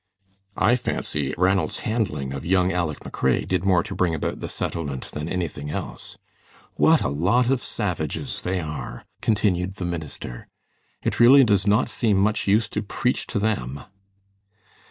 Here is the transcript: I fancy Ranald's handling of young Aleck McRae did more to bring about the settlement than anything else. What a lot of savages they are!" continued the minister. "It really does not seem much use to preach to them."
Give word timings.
I 0.57 0.77
fancy 0.77 1.31
Ranald's 1.37 1.77
handling 1.85 2.33
of 2.33 2.43
young 2.43 2.71
Aleck 2.73 3.01
McRae 3.01 3.47
did 3.47 3.63
more 3.63 3.83
to 3.83 3.93
bring 3.93 4.15
about 4.15 4.39
the 4.39 4.49
settlement 4.49 5.11
than 5.11 5.29
anything 5.29 5.69
else. 5.69 6.17
What 6.73 7.03
a 7.03 7.07
lot 7.07 7.51
of 7.51 7.61
savages 7.61 8.41
they 8.41 8.59
are!" 8.59 9.05
continued 9.21 9.75
the 9.75 9.85
minister. 9.85 10.47
"It 11.03 11.19
really 11.19 11.43
does 11.43 11.67
not 11.67 11.87
seem 11.87 12.17
much 12.17 12.47
use 12.47 12.67
to 12.69 12.81
preach 12.81 13.27
to 13.27 13.37
them." 13.37 13.81